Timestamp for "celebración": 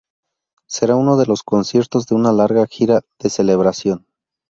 3.29-4.07